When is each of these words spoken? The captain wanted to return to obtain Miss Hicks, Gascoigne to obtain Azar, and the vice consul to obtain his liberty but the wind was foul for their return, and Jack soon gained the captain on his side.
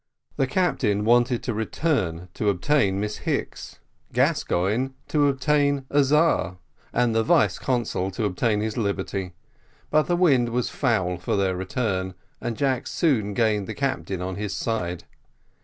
The 0.35 0.47
captain 0.47 1.05
wanted 1.05 1.43
to 1.43 1.53
return 1.53 2.29
to 2.33 2.49
obtain 2.49 2.99
Miss 2.99 3.17
Hicks, 3.17 3.77
Gascoigne 4.11 4.93
to 5.09 5.27
obtain 5.27 5.85
Azar, 5.91 6.57
and 6.91 7.13
the 7.13 7.23
vice 7.23 7.59
consul 7.59 8.09
to 8.09 8.23
obtain 8.25 8.61
his 8.61 8.77
liberty 8.77 9.33
but 9.91 10.07
the 10.07 10.15
wind 10.15 10.49
was 10.49 10.71
foul 10.71 11.17
for 11.19 11.35
their 11.35 11.55
return, 11.55 12.15
and 12.41 12.57
Jack 12.57 12.87
soon 12.87 13.35
gained 13.35 13.67
the 13.67 13.75
captain 13.75 14.23
on 14.23 14.37
his 14.37 14.55
side. 14.55 15.03